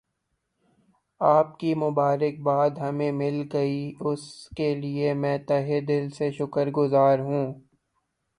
[1.21, 3.93] آپ کی مبارک باد ہمیں مل گئی
[4.01, 4.23] اس
[4.49, 7.53] کے لئے میں تہہ دل سے شکر گزار ہوں